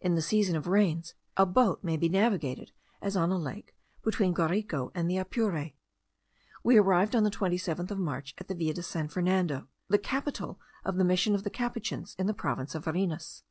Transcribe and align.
In 0.00 0.14
the 0.14 0.22
season 0.22 0.56
of 0.56 0.66
rains, 0.66 1.12
a 1.36 1.44
boat 1.44 1.84
may 1.84 1.98
be 1.98 2.08
navigated, 2.08 2.72
as 3.02 3.18
on 3.18 3.30
a 3.30 3.36
lake, 3.36 3.76
between 4.02 4.30
the 4.32 4.36
Guarico 4.36 4.90
and 4.94 5.10
the 5.10 5.18
Apure. 5.18 5.72
We 6.64 6.78
arrived 6.78 7.14
on 7.14 7.22
the 7.22 7.30
27th 7.30 7.90
of 7.90 7.98
March 7.98 8.34
at 8.38 8.48
the 8.48 8.54
Villa 8.54 8.72
de 8.72 8.82
San 8.82 9.08
Fernando, 9.08 9.68
the 9.88 9.98
capital 9.98 10.58
of 10.86 10.96
the 10.96 11.04
Mission 11.04 11.34
of 11.34 11.44
the 11.44 11.50
Capuchins 11.50 12.16
in 12.18 12.26
the 12.26 12.32
province 12.32 12.74
of 12.74 12.86
Varinas. 12.86 13.42